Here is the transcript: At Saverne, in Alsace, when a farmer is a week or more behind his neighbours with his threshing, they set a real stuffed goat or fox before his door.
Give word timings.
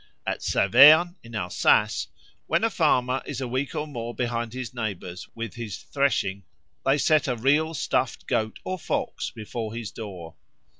At 0.25 0.41
Saverne, 0.41 1.17
in 1.21 1.35
Alsace, 1.35 2.07
when 2.47 2.63
a 2.63 2.71
farmer 2.71 3.21
is 3.23 3.39
a 3.39 3.47
week 3.47 3.75
or 3.75 3.85
more 3.85 4.15
behind 4.15 4.51
his 4.51 4.73
neighbours 4.73 5.29
with 5.35 5.53
his 5.53 5.77
threshing, 5.77 6.43
they 6.83 6.97
set 6.97 7.27
a 7.27 7.35
real 7.35 7.75
stuffed 7.75 8.25
goat 8.25 8.57
or 8.63 8.79
fox 8.79 9.29
before 9.29 9.75
his 9.75 9.91
door. 9.91 10.37